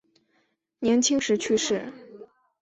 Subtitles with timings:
[0.79, 1.93] 年轻时去世。